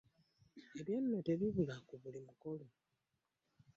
[0.79, 2.65] Ebyo nno tebibula ku buli mukolo.